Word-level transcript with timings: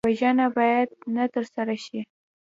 وژنه 0.09 0.47
باید 0.57 0.89
نه 1.15 1.23
ترسره 1.33 1.75
شي 1.85 1.99